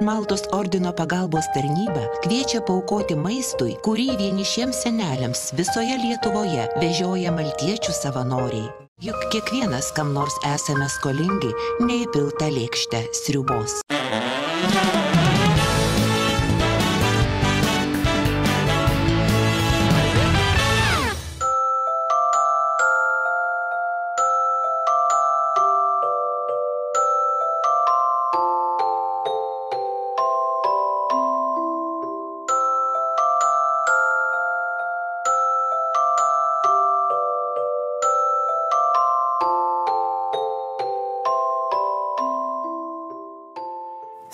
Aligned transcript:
Maltos 0.00 0.42
ordino 0.52 0.92
pagalbos 0.92 1.46
tarnyba 1.54 2.02
kviečia 2.20 2.60
paukoti 2.60 3.16
maistui, 3.16 3.78
kurį 3.80 4.10
vienišiems 4.20 4.82
seneliams 4.84 5.46
visoje 5.56 5.96
Lietuvoje 6.02 6.68
vežioja 6.82 7.32
maltiečių 7.32 7.96
savanoriai. 7.96 8.68
Juk 9.00 9.26
kiekvienas 9.32 9.94
kam 9.96 10.12
nors 10.12 10.36
esame 10.52 10.90
skolingi 10.92 11.54
neįpiltą 11.80 12.52
lėkštę 12.52 13.06
sriubos. 13.24 13.80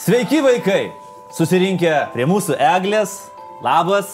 Sveiki 0.03 0.41
vaikai! 0.43 0.89
Susirinkę 1.31 1.91
prie 2.11 2.25
mūsų 2.27 2.57
eglės. 2.59 3.13
Labas. 3.63 4.09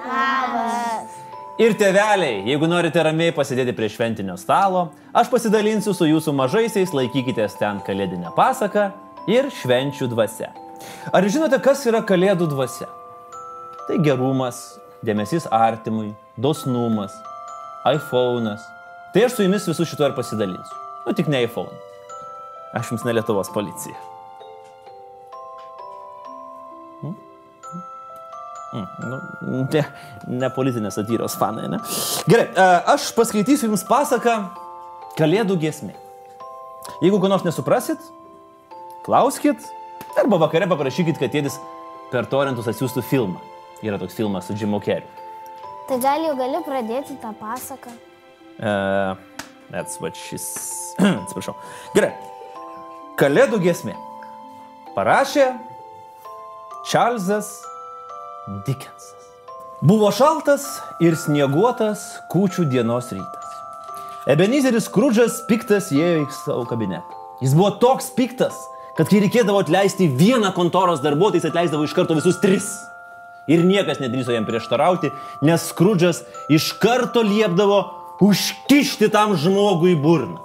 Labas. 0.00 1.18
Ir 1.60 1.74
teveliai, 1.76 2.38
jeigu 2.48 2.64
norite 2.64 3.02
ramiai 3.04 3.34
pasidėti 3.36 3.74
prie 3.76 3.90
šventinio 3.92 4.38
stalo, 4.40 4.86
aš 5.12 5.28
pasidalinsiu 5.28 5.92
su 5.92 6.08
jūsų 6.08 6.32
mažaisiais, 6.38 6.94
laikykitės 6.96 7.58
ten 7.60 7.82
kalėdinę 7.84 8.32
pasaką 8.32 8.86
ir 9.28 9.52
švenčių 9.60 10.08
dvasia. 10.14 10.54
Ar 11.12 11.28
žinote, 11.28 11.60
kas 11.60 11.84
yra 11.90 12.00
kalėdų 12.00 12.48
dvasia? 12.54 12.88
Tai 13.90 14.00
gerumas, 14.00 14.62
dėmesys 15.04 15.50
artimui, 15.52 16.14
dosnumas, 16.40 17.12
iPhone'as. 17.92 18.64
Tai 19.12 19.28
aš 19.28 19.36
su 19.36 19.44
jumis 19.44 19.68
visų 19.68 19.92
šito 19.92 20.08
ir 20.08 20.16
pasidalinsiu. 20.16 20.86
Nu 21.04 21.12
tik 21.12 21.28
ne 21.28 21.44
iPhone. 21.44 21.76
Aš 22.72 22.94
jums 22.94 23.04
ne 23.04 23.20
Lietuvos 23.20 23.52
policija. 23.52 24.09
Mm, 28.70 28.86
nu, 29.10 29.18
ne, 29.66 29.82
ne 30.30 30.48
politinės 30.54 30.94
satyros 31.00 31.34
fanai, 31.38 31.66
ne? 31.72 31.80
Gerai, 32.30 32.46
e, 32.54 32.66
aš 32.92 33.08
paskaitysiu 33.16 33.66
jums 33.66 33.82
pasaką 33.88 34.36
Kalėdų 35.18 35.56
giesmė. 35.58 35.96
Jeigu 37.02 37.18
ko 37.20 37.28
nors 37.28 37.42
nesuprasit, 37.44 38.00
klauskit 39.04 39.64
arba 40.20 40.38
vakare 40.44 40.68
paprašykit, 40.70 41.18
kad 41.18 41.32
tėdis 41.34 41.56
per 42.12 42.28
torentus 42.30 42.68
atsiųstų 42.70 43.02
filmą. 43.08 43.40
Yra 43.82 43.98
toks 43.98 44.14
filmas 44.14 44.46
su 44.46 44.54
Jim 44.54 44.76
Carrey. 44.84 45.06
Tai 45.88 45.98
gal 45.98 46.22
jau 46.28 46.36
gali 46.38 46.60
pradėti 46.62 47.16
tą 47.18 47.32
pasaką? 47.40 47.90
Uh, 48.60 49.16
that's 49.72 49.98
what 50.00 50.14
she's... 50.14 50.46
Atsiprašau. 51.24 51.56
Gerai. 51.96 52.12
Kalėdų 53.18 53.58
giesmė. 53.64 53.96
Parašė 54.94 55.48
Čarlzas 56.90 57.50
Dickensas. 58.50 59.14
Buvo 59.80 60.10
šaltas 60.12 60.64
ir 61.00 61.14
snieguotas 61.16 62.02
kūčių 62.32 62.66
dienos 62.68 63.12
rytas. 63.14 63.52
Ebenizeris 64.28 64.90
Krudžas 64.92 65.38
piktas 65.48 65.88
įėjo 65.94 66.24
į 66.24 66.26
savo 66.34 66.66
kabinetą. 66.68 67.16
Jis 67.40 67.54
buvo 67.56 67.70
toks 67.80 68.10
piktas, 68.16 68.56
kad 68.98 69.08
kai 69.08 69.22
reikėdavo 69.24 69.62
atleisti 69.62 70.10
vieną 70.10 70.50
kontoros 70.56 71.00
darbuotoją, 71.04 71.40
jis 71.40 71.48
atleisdavo 71.48 71.86
iš 71.86 71.94
karto 71.96 72.18
visus 72.18 72.40
tris. 72.42 72.68
Ir 73.50 73.62
niekas 73.64 74.02
nedrįso 74.02 74.34
jam 74.34 74.44
prieštarauti, 74.48 75.12
nes 75.46 75.64
Skrudžas 75.70 76.24
iš 76.52 76.72
karto 76.82 77.22
liepdavo 77.24 77.80
užkišti 78.20 79.08
tam 79.14 79.36
žmogui 79.38 79.94
burną. 79.96 80.42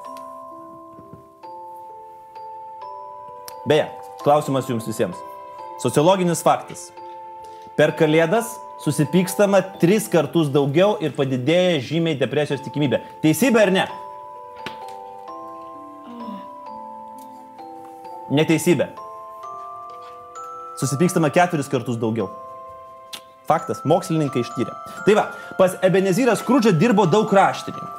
Beje, 3.66 3.90
klausimas 4.22 4.70
jums 4.70 4.86
visiems. 4.88 5.18
Sociologinis 5.82 6.46
faktas. 6.46 6.92
Per 7.76 7.92
kalėdas 8.00 8.54
susipykstama 8.84 9.60
tris 9.82 10.08
kartus 10.12 10.48
daugiau 10.52 10.96
ir 11.04 11.12
padidėja 11.16 11.82
žymiai 11.84 12.16
depresijos 12.20 12.64
tikimybė. 12.64 13.02
Teisybė 13.24 13.64
ar 13.66 13.72
ne? 13.76 13.86
Neteisybė. 18.36 18.88
Susipykstama 20.80 21.30
keturis 21.36 21.68
kartus 21.72 22.00
daugiau. 22.00 22.30
Faktas, 23.46 23.84
mokslininkai 23.86 24.42
ištyrė. 24.42 24.74
Tai 25.06 25.16
va, 25.20 25.26
pas 25.60 25.76
Ebenezyras 25.86 26.42
Krūdžia 26.48 26.74
dirbo 26.80 27.06
daug 27.06 27.30
raštininkų. 27.30 27.92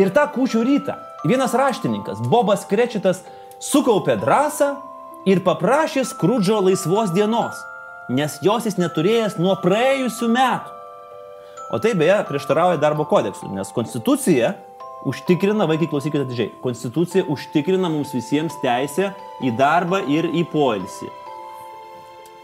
Ir 0.00 0.10
tą 0.14 0.24
kūčių 0.34 0.62
rytą 0.66 0.96
vienas 1.28 1.54
raštininkas, 1.54 2.22
Bobas 2.32 2.64
Krečitas, 2.66 3.22
sukaupė 3.62 4.16
drąsą 4.18 4.72
ir 5.28 5.42
paprašė 5.46 6.04
Skrudžo 6.08 6.58
laisvos 6.66 7.12
dienos, 7.14 7.60
nes 8.10 8.38
jos 8.42 8.66
jis 8.66 8.78
neturėjęs 8.80 9.38
nuo 9.38 9.54
praėjusių 9.62 10.28
metų. 10.32 10.78
O 11.72 11.78
tai 11.80 11.94
beje 11.96 12.18
prieštarauja 12.28 12.80
darbo 12.80 13.06
kodeksui, 13.08 13.48
nes 13.54 13.70
konstitucija 13.72 14.52
užtikrina, 15.08 15.66
vaikai 15.70 15.88
klausykite 15.90 16.26
atidžiai, 16.26 16.52
konstitucija 16.62 17.24
užtikrina 17.32 17.88
mums 17.90 18.12
visiems 18.14 18.58
teisę 18.62 19.12
į 19.42 19.54
darbą 19.58 20.02
ir 20.10 20.28
į 20.28 20.44
poilsį. 20.52 21.08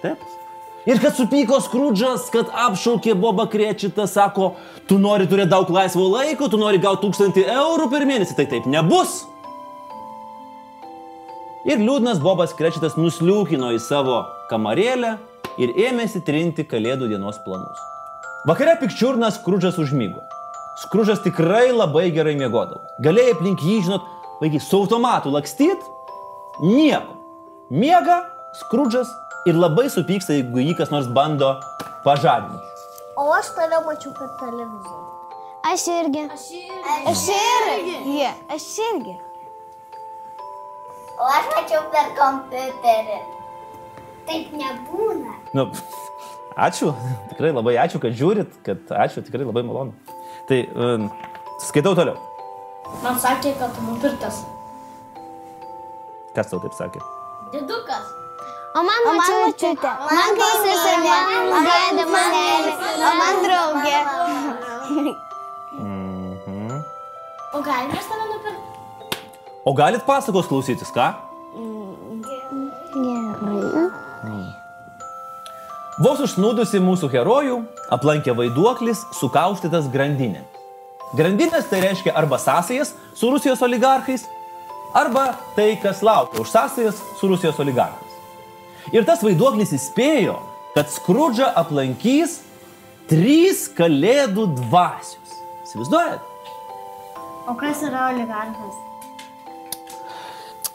Taip. 0.03 0.23
Ir 0.89 1.01
kad 1.03 1.13
supyko 1.19 1.59
Skrudžas, 1.61 2.31
kad 2.33 2.49
apšaukė 2.49 3.13
Bobą 3.19 3.45
Krečitą, 3.53 4.07
sako, 4.09 4.55
tu 4.89 4.97
nori 4.97 5.27
turėti 5.29 5.53
daug 5.53 5.69
laisvo 5.69 6.07
laiko, 6.09 6.49
tu 6.49 6.57
nori 6.57 6.81
gauti 6.81 7.05
tūkstantį 7.05 7.45
eurų 7.53 7.91
per 7.93 8.07
mėnesį, 8.09 8.37
tai 8.39 8.47
taip 8.49 8.69
nebus. 8.71 9.27
Ir 11.69 11.83
liūdnas 11.83 12.23
Bobas 12.25 12.55
Krečitas 12.57 12.97
nusliūkino 12.97 13.75
į 13.77 13.83
savo 13.85 14.23
kamarėlę 14.49 15.19
ir 15.59 15.75
ėmėsi 15.89 16.23
trinti 16.25 16.65
kalėdų 16.67 17.11
dienos 17.13 17.39
planus. 17.45 17.79
Vakare 18.47 18.77
pikčiurnas 18.81 19.41
Skrudžas 19.41 19.79
užmygo. 19.83 20.23
Skružas 20.79 21.23
tikrai 21.25 21.73
labai 21.75 22.09
gerai 22.15 22.37
miegodavo. 22.39 22.85
Galėjai 23.03 23.35
aplink 23.35 23.63
jį, 23.67 23.81
žinot, 23.89 24.05
vaikai, 24.39 24.61
su 24.63 24.79
automatu 24.79 25.33
lakstyt? 25.35 25.83
Nieko. 26.63 27.17
Miega 27.71 28.23
Skrudžas 28.61 29.11
ir 29.51 29.59
labai 29.59 29.89
supyksta, 29.91 30.37
jeigu 30.39 30.63
jį 30.63 30.77
kas 30.79 30.95
nors 30.95 31.11
bando 31.11 31.57
pažadinti. 32.07 32.63
O 33.19 33.27
aš 33.35 33.51
tave 33.57 33.83
mačiau 33.87 34.15
per 34.15 34.31
televizorių. 34.39 35.07
Aš 35.67 35.89
irgi. 35.91 36.23
Aš 36.31 36.45
irgi. 36.55 37.01
Aš 37.11 37.25
irgi. 37.35 38.29
Aš 38.55 38.69
irgi. 38.87 39.17
O 41.19 41.27
aš 41.27 41.51
mačiau 41.57 41.83
per 41.91 42.15
kompiuterį. 42.15 43.19
Taip 44.29 44.53
nebūna. 44.53 45.35
Nu, 45.57 45.67
ačiū, 46.69 46.93
tikrai 47.33 47.55
labai 47.57 47.79
ačiū, 47.81 48.01
kad 48.03 48.17
žiūrit, 48.19 48.61
kad 48.67 48.93
ačiū, 49.07 49.25
tikrai 49.27 49.47
labai 49.49 49.65
malonu. 49.67 49.97
Tai 50.49 50.59
um, 50.77 51.09
skaitau 51.65 51.97
toliau. 51.97 52.17
Man 53.03 53.19
sakė, 53.21 53.55
kad 53.61 53.75
tu 53.77 53.85
nupirktas. 53.85 54.43
Kas 56.37 56.49
tau 56.53 56.61
taip 56.63 56.77
sakė? 56.77 57.03
Didukas. 57.53 58.09
O 58.77 58.83
man 58.85 59.07
mačiutė. 59.09 59.73
Man 59.81 60.37
kai 60.39 60.51
seserė. 60.65 61.15
Man 61.49 61.69
dėdė, 61.69 62.05
man 62.13 62.37
dėdė. 62.37 62.73
O 63.09 63.13
man 63.21 63.41
draugė. 63.45 63.97
Mhm. 64.89 65.17
O 67.57 67.63
galime 67.65 67.97
mes 67.97 68.07
tave 68.13 68.29
nupirkti? 68.29 69.17
O 69.65 69.73
galit 69.77 70.05
pasakos 70.07 70.49
klausytis, 70.49 70.93
ką? 70.95 71.09
Vos 75.99 76.21
užsnūdusi 76.23 76.79
mūsų 76.79 77.09
herojų 77.11 77.57
aplankė 77.91 78.31
vaiduoklis 78.39 79.01
sukaustytas 79.19 79.89
grandinė. 79.91 80.45
Grandinės 81.19 81.67
tai 81.67 81.81
reiškia 81.83 82.13
arba 82.15 82.39
sąsajas 82.39 82.93
su 83.19 83.31
Rusijos 83.33 83.65
oligarchais, 83.67 84.29
arba 84.95 85.33
tai, 85.57 85.73
kas 85.83 86.05
laukia 86.07 86.39
už 86.45 86.55
sąsajas 86.55 87.03
su 87.19 87.33
Rusijos 87.33 87.59
oligarchais. 87.59 88.15
Ir 88.95 89.09
tas 89.11 89.27
vaiduoklis 89.27 89.75
įspėjo, 89.75 90.39
kad 90.77 90.87
Skrudžą 90.95 91.51
aplankys 91.59 92.45
trys 93.11 93.67
kalėdų 93.75 94.53
dvasios. 94.63 95.39
Įsivaizduojat? 95.67 96.23
O 97.51 97.59
kas 97.59 97.83
yra 97.83 98.13
oligarchas? 98.13 98.88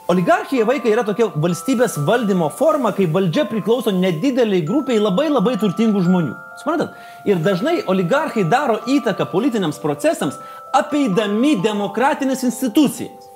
Oligarchija 0.06 0.66
vaikai 0.68 0.90
yra 0.92 1.00
tokia 1.00 1.30
valstybės 1.40 1.94
valdymo 2.04 2.50
forma, 2.52 2.90
kai 2.92 3.06
valdžia 3.08 3.46
priklauso 3.48 3.88
nedideliai 3.88 4.60
grupiai 4.68 4.98
labai 5.00 5.30
labai 5.30 5.54
turtingų 5.62 6.02
žmonių. 6.04 6.34
Suprantat? 6.60 6.98
Ir 7.24 7.40
dažnai 7.40 7.78
oligarchai 7.88 8.44
daro 8.44 8.76
įtaką 8.84 9.24
politiniams 9.32 9.80
procesams, 9.80 10.36
apeidami 10.76 11.54
demokratinės 11.64 12.44
institucijas. 12.50 13.30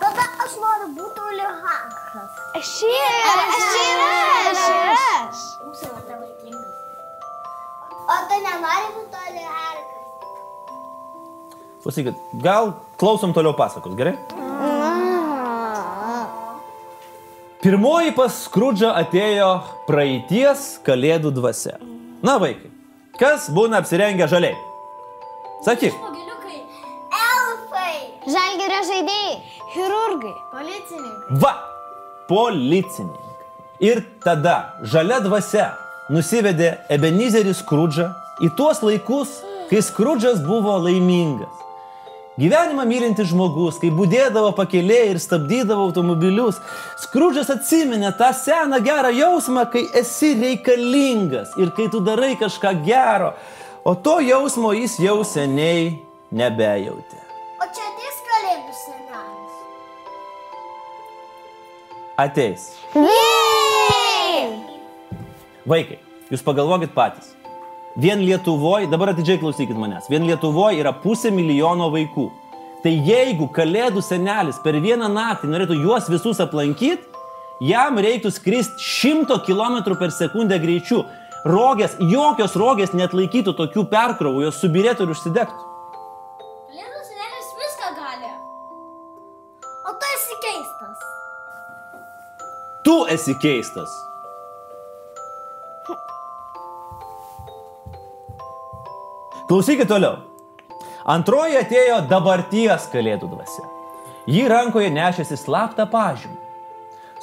Tada 0.00 0.24
aš 0.46 0.56
noriu 0.62 0.88
būti 0.96 1.26
oligarchas. 1.34 2.40
Aš 2.56 2.72
ir, 2.88 3.20
aš 3.34 3.68
ir, 3.82 4.02
aš 4.08 4.64
ir, 4.64 4.96
aš. 4.96 5.44
Mūsų 5.68 5.92
labai 5.92 6.22
vaikingas. 6.24 6.74
O 8.00 8.18
tu 8.32 8.42
nenori 8.48 8.90
būti 8.96 9.22
oligarkas? 9.28 9.94
Klausykit, 11.84 12.26
gal 12.48 12.78
klausom 12.96 13.36
toliau 13.36 13.52
pasakos, 13.52 13.92
gerai? 14.00 14.16
Pirmoji 17.58 18.12
pas 18.14 18.34
Skrudžą 18.44 18.92
atėjo 19.00 19.48
praeities 19.88 20.76
kalėdų 20.86 21.32
dvasia. 21.34 21.72
Na 22.22 22.36
vaikai, 22.38 22.70
kas 23.18 23.48
būna 23.50 23.80
apsirengę 23.82 24.28
žaliai? 24.30 24.54
Sakyk, 25.66 25.96
Pagiliukai. 25.98 26.60
Elfai! 27.18 27.96
Žalgerio 28.30 28.78
žaidėjai, 28.92 29.34
chirurgai. 29.74 30.34
Policininkai. 30.52 31.40
va, 31.42 31.52
policininkai. 32.30 33.34
Ir 33.90 34.04
tada 34.22 34.78
žalia 34.86 35.18
dvasia 35.26 35.72
nusivedė 36.14 36.76
Ebenizerį 36.94 37.56
Skrudžą 37.58 38.12
į 38.38 38.52
tuos 38.54 38.84
laikus, 38.86 39.40
kai 39.66 39.82
Skrudžas 39.82 40.38
buvo 40.46 40.78
laimingas. 40.86 41.66
Gyvenimą 42.38 42.84
mylintis 42.86 43.32
žmogus, 43.32 43.80
kai 43.82 43.88
būdėdavo 43.90 44.52
pakelė 44.54 45.00
ir 45.10 45.18
stabdydavo 45.18 45.88
automobilius, 45.88 46.60
Skrudžas 47.02 47.48
atsiminė 47.50 48.12
tą 48.18 48.28
seną 48.30 48.78
gerą 48.84 49.10
jausmą, 49.10 49.64
kai 49.72 49.82
esi 49.98 50.36
reikalingas 50.38 51.56
ir 51.58 51.72
kai 51.74 51.88
tu 51.90 51.98
darai 52.06 52.36
kažką 52.38 52.76
gero, 52.86 53.32
o 53.82 53.96
to 53.98 54.20
jausmo 54.22 54.70
jis 54.76 54.94
jau 55.02 55.16
seniai 55.26 55.96
nebejautė. 56.30 57.18
O 57.58 57.66
čia 57.74 57.88
ateis 57.90 58.20
kalėdų 58.28 58.76
senelis. 58.84 59.56
Ateis. 62.22 62.68
Jej! 62.94 64.46
Vaikai, 65.66 65.98
jūs 66.30 66.46
pagalvokit 66.46 66.94
patys. 66.94 67.34
Vien 67.98 68.20
Lietuvoje, 68.22 68.86
dabar 68.86 69.10
atidžiai 69.10 69.40
klausykit 69.42 69.74
manęs, 69.74 70.04
vien 70.06 70.22
Lietuvoje 70.22 70.78
yra 70.78 70.92
pusė 71.02 71.32
milijono 71.34 71.88
vaikų. 71.90 72.28
Tai 72.84 72.92
jeigu 72.94 73.48
kalėdų 73.50 74.04
senelis 74.06 74.60
per 74.62 74.78
vieną 74.78 75.08
naktį 75.10 75.50
norėtų 75.50 75.80
juos 75.80 76.06
visus 76.06 76.38
aplankyti, 76.38 77.02
jam 77.66 77.98
reiktų 77.98 78.30
skristi 78.36 78.78
100 79.10 79.40
km 79.48 79.80
per 79.98 80.14
sekundę 80.14 80.60
greičiu. 80.62 81.02
Rogės, 81.42 81.96
jokios 81.98 82.54
rogės 82.58 82.94
net 82.94 83.16
laikytų 83.18 83.56
tokių 83.58 83.88
perkrovų, 83.90 84.46
jos 84.46 84.62
subirėtų 84.62 85.06
ir 85.06 85.14
užsidegtų. 85.16 85.66
Kalėdų 86.70 87.02
senelis 87.10 87.52
viską 87.64 87.94
gali. 87.98 88.30
O 89.90 89.96
tu 89.98 90.12
esi 90.14 90.38
keistas. 90.46 91.08
Tu 92.86 93.00
esi 93.16 93.36
keistas. 93.42 93.98
Klausykit 99.48 99.88
toliau. 99.88 100.18
Antroji 101.08 101.56
atėjo 101.56 102.02
dabarties 102.10 102.84
kalėdų 102.92 103.30
dvasia. 103.30 103.62
Ji 104.28 104.42
rankoje 104.50 104.90
nešėsi 104.92 105.38
slaptą 105.40 105.86
pažymą. 105.88 106.36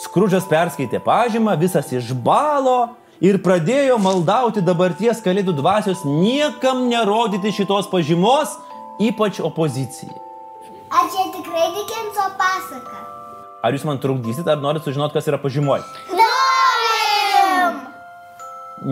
Skrudžas 0.01 0.47
perskaitė 0.49 0.97
pažymą, 1.05 1.53
visas 1.61 1.91
išbalo 1.93 2.95
ir 3.21 3.37
pradėjo 3.45 3.99
maldauti 4.01 4.63
dabarties 4.65 5.21
kalėdų 5.21 5.53
dvasios 5.59 6.01
niekam 6.01 6.87
nerodyti 6.89 7.53
šitos 7.59 7.91
pažymos, 7.93 8.57
ypač 8.97 9.37
opozicijai. 9.45 10.17
Ar 10.89 11.05
čia 11.13 11.27
tikrai 11.29 11.69
Dikenso 11.77 12.25
pasaka? 12.41 13.05
Ar 13.61 13.77
jūs 13.77 13.85
man 13.85 14.01
trukdysit, 14.01 14.49
ar 14.49 14.57
norit 14.65 14.81
sužinoti, 14.81 15.13
kas 15.13 15.29
yra 15.29 15.37
pažymoj? 15.45 15.85
Norim! 16.09 17.79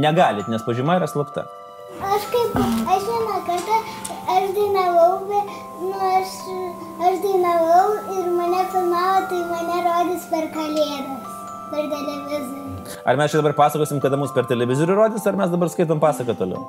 Negalit, 0.06 0.46
nes 0.54 0.62
pažyma 0.70 1.02
yra 1.02 1.10
slapta. 1.10 1.50
Aš 2.02 2.26
kaip, 2.32 2.56
aš 2.90 3.04
vieną 3.08 3.40
kartą, 3.48 3.76
aš 4.34 4.48
dainavau, 4.56 5.12
bet, 5.30 5.52
nu, 5.82 5.92
aš, 5.94 6.32
aš 7.08 7.20
dainavau 7.26 7.90
ir 8.18 8.32
mane 8.34 8.64
filmavo, 8.72 9.20
tai 9.30 9.42
mane 9.52 9.82
rodys 9.88 10.26
per 10.32 10.48
kalėdas, 10.56 11.36
per 11.72 11.90
televizorių. 11.92 12.64
Ar 13.06 13.20
mes 13.20 13.32
čia 13.32 13.42
dabar 13.44 13.56
pasakosim, 13.60 14.02
kada 14.04 14.18
mus 14.20 14.34
per 14.36 14.48
televizorių 14.50 14.98
rodys, 14.98 15.28
ar 15.30 15.38
mes 15.40 15.54
dabar 15.54 15.72
skaitom 15.72 16.02
pasaką 16.02 16.36
toliau? 16.40 16.66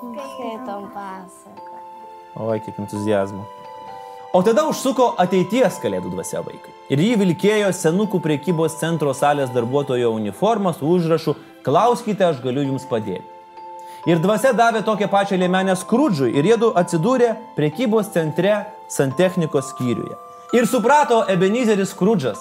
Skaitom 0.00 0.88
pasaką. 0.94 1.82
Oi, 2.44 2.58
kiek 2.64 2.80
entuzijazmo. 2.82 3.44
O 4.34 4.40
tada 4.42 4.64
užsuko 4.66 5.12
ateities 5.22 5.76
kalėdų 5.78 6.10
dvasia 6.16 6.40
vaikai. 6.42 6.72
Ir 6.90 6.98
jį 6.98 7.12
vilkėjo 7.20 7.68
senukų 7.76 8.18
priekybos 8.24 8.80
centro 8.80 9.12
salės 9.14 9.52
darbuotojo 9.54 10.10
uniformą 10.16 10.72
su 10.74 10.88
užrašu 10.90 11.36
Klauskite, 11.64 12.26
aš 12.26 12.42
galiu 12.44 12.60
jums 12.66 12.84
padėti. 12.84 13.33
Ir 14.04 14.20
dvasia 14.20 14.52
davė 14.52 14.82
tokią 14.84 15.08
pačią 15.08 15.38
liemenę 15.40 15.74
skrudžui 15.80 16.34
ir 16.36 16.44
jėdu 16.44 16.72
atsidūrė 16.76 17.30
priekybos 17.56 18.10
centre 18.12 18.66
santechnikos 18.92 19.70
skyriuje. 19.72 20.18
Ir 20.54 20.68
suprato 20.68 21.22
Ebenizeris 21.32 21.94
skrudžas, 21.94 22.40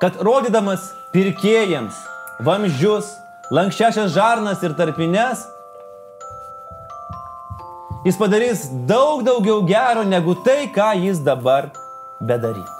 kad 0.00 0.16
rodydamas 0.24 0.88
pirkėjams 1.12 1.98
vamzdžius, 2.42 3.10
lankščiasias 3.52 4.14
žarnas 4.16 4.64
ir 4.64 4.72
tarpines, 4.78 5.44
jis 8.08 8.18
padarys 8.18 8.64
daug 8.88 9.22
daugiau 9.28 9.60
gero 9.68 10.06
negu 10.08 10.34
tai, 10.46 10.64
ką 10.72 10.94
jis 11.04 11.20
dabar 11.26 11.68
bedarytų. 12.24 12.72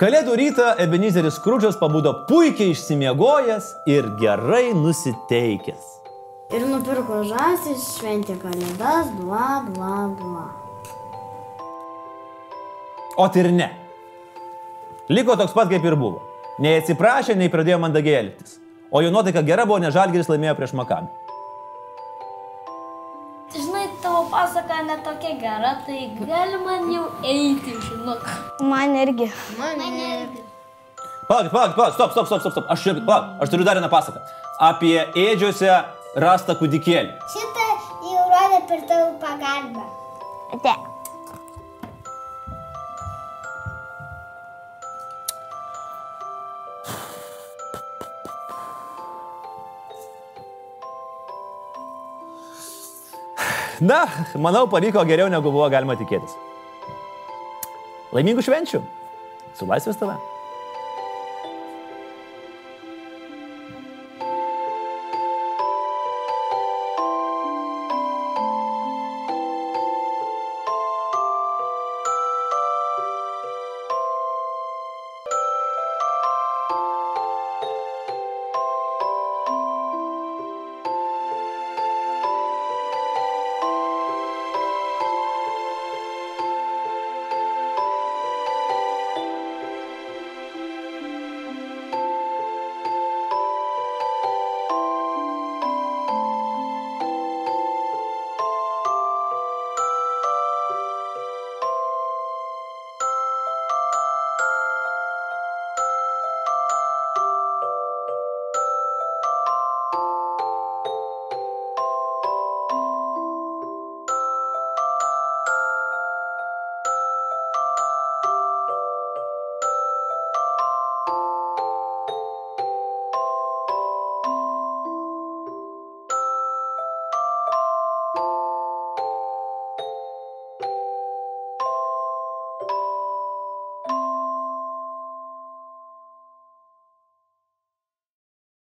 Kalėdų 0.00 0.32
rytą 0.40 0.72
Ebenizeris 0.82 1.36
Skrudžas 1.38 1.76
pabudo 1.78 2.10
puikiai 2.26 2.72
išsimiegojęs 2.74 3.68
ir 3.86 4.08
gerai 4.18 4.72
nusiteikęs. 4.74 6.03
Ir 6.52 6.66
nupirko 6.68 7.22
žąsis, 7.24 7.86
šventė 7.96 8.36
kalėdas, 8.42 9.08
bla, 9.16 9.62
bla, 9.72 9.96
bla. 10.18 10.44
O 13.16 13.28
tai 13.32 13.46
ir 13.46 13.50
ne. 13.54 13.70
Liko 15.08 15.36
toks 15.40 15.54
pat 15.56 15.70
kaip 15.72 15.84
ir 15.86 15.96
buvo. 15.96 16.20
Nei 16.60 16.78
atsiprašė, 16.82 17.34
nei 17.38 17.50
pradėjo 17.50 17.80
mandagiai 17.82 18.20
elgtis. 18.20 18.58
O 18.94 19.00
jo 19.02 19.10
nuotaika 19.10 19.42
gera 19.42 19.64
buvo, 19.66 19.80
nes 19.82 19.94
Žalgiris 19.94 20.28
laimėjo 20.30 20.54
prieš 20.58 20.74
Makabį. 20.78 21.08
Žinai, 23.54 23.84
tavo 24.02 24.24
pasaka 24.30 24.82
netokia 24.86 25.34
gera, 25.40 25.72
tai 25.86 26.08
galima 26.20 26.76
jau 26.90 27.08
eiti, 27.22 27.74
žinok. 27.88 28.24
Man 28.62 28.96
irgi. 29.00 29.30
Palaukit, 31.24 31.52
palaukit, 31.52 31.76
palaukit, 31.76 31.94
stop, 31.94 32.12
stop, 32.12 32.26
stop, 32.26 32.40
stop, 32.40 32.52
stop. 32.52 32.66
Aš, 32.68 32.86
palauk, 33.06 33.36
aš 33.40 33.52
turiu 33.54 33.66
dar 33.66 33.78
vieną 33.78 33.90
pasaką. 33.90 34.22
Apie 34.60 34.98
ėdžiuose 35.16 35.70
rastą 36.14 36.54
kūdikėlį. 36.58 37.14
Šitą 37.32 37.68
jau 38.06 38.24
rodė 38.30 38.60
per 38.68 38.82
tavo 38.88 39.14
pagalbą. 39.22 39.86
Te. 40.62 40.74
Na, 53.84 54.04
manau, 54.40 54.68
pavyko 54.70 55.02
geriau 55.04 55.28
negu 55.28 55.50
buvo 55.50 55.66
galima 55.68 55.96
tikėtis. 55.98 56.38
Laimingų 58.14 58.44
švenčių. 58.46 58.80
Su 59.58 59.66
laisvės 59.68 59.98
tave. 59.98 60.14